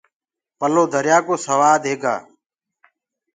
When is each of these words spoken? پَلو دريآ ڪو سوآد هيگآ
پَلو 0.59 0.83
دريآ 0.93 1.17
ڪو 1.25 1.35
سوآد 1.45 1.81
هيگآ 1.89 2.15